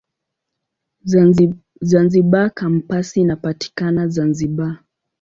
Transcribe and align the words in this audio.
Zanzibar 1.87 2.49
Kampasi 2.55 3.21
inapatikana 3.21 4.01
Zanzibar. 4.15 4.75